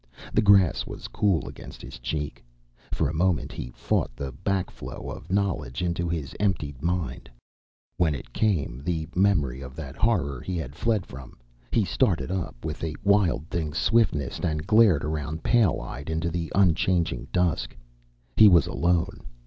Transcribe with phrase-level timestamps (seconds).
[0.33, 2.43] The grass was cool against his cheek.
[2.91, 7.29] For a moment he fought the back flow of knowledge into his emptied mind.
[7.97, 11.37] When it came, the memory of that horror he had fled from,
[11.71, 16.51] he started up with a wild thing's swiftness and glared around pale eyed into the
[16.55, 17.77] unchanging dusk.
[18.35, 19.19] He was alone.